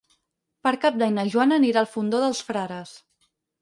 Per 0.67 0.71
Cap 0.85 0.97
d'Any 1.03 1.15
na 1.19 1.27
Joana 1.35 1.61
anirà 1.63 1.85
al 1.87 1.93
Fondó 1.95 2.25
dels 2.27 2.45
Frares. 2.51 2.99